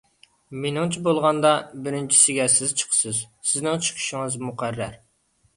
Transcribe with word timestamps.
مېنىڭچە 0.61 1.03
بولغاندا، 1.07 1.51
بىرىنچىسىگە 1.89 2.49
سىز 2.55 2.73
چىقىسىز، 2.83 3.21
سىزنىڭ 3.51 3.85
چىقىشىڭىز 3.89 4.43
مۇقەررەر. 4.49 4.99